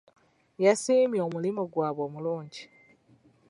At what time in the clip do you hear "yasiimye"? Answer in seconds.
0.63-1.19